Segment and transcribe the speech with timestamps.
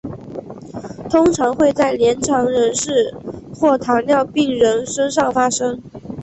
[1.11, 3.13] 通常会在年长人士
[3.53, 5.79] 或糖尿病人身上发生。